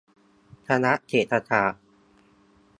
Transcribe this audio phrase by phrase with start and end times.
[0.67, 1.83] คณะเศรษฐศาสตร์